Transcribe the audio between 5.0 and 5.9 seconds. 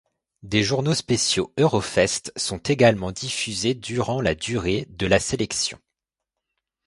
la sélection.